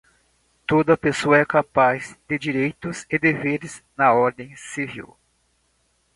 [0.65, 5.15] Toda pessoa é capaz de direitos e deveres na ordem civil.